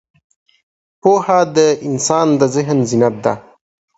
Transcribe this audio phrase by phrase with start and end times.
[1.01, 1.57] پوهه د
[1.87, 3.33] انسان د ذهن زینت ده.